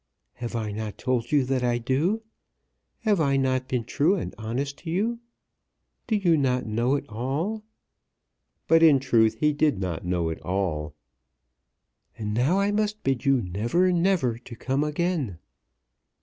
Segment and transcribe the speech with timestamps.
[0.33, 2.23] "Have I not told you that I do?
[3.01, 5.19] Have I not been true and honest to you?
[6.07, 7.61] Do you not know it all?"
[8.67, 10.95] But in truth he did not know it all.
[12.17, 15.37] "And now I must bid you never, never to come again."